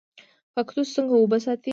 کاکتوس 0.55 0.87
څنګه 0.95 1.13
اوبه 1.17 1.37
ساتي؟ 1.45 1.69